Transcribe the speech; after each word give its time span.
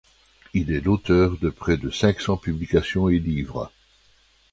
Il 0.55 0.71
est 0.71 0.81
l’auteur 0.81 1.37
de 1.37 1.51
près 1.51 1.77
de 1.77 1.91
cinq 1.91 2.21
cents 2.21 2.35
publications 2.35 3.07
et 3.07 3.19
livres. 3.19 3.71